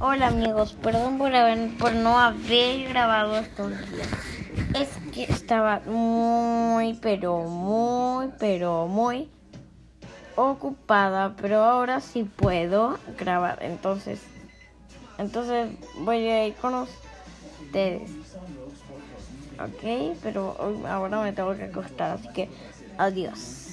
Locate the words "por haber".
1.16-1.76